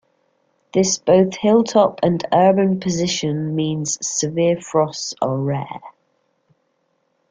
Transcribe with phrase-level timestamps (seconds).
[0.73, 5.81] This both hilltop and urban position means severe frosts are rare.